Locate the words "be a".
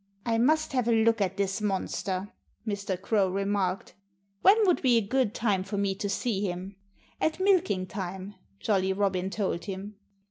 4.81-5.01